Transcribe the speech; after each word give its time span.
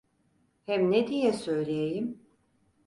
Hem 0.65 0.91
ne 0.91 1.07
diye 1.07 1.33
söyleyeyim? 1.33 2.21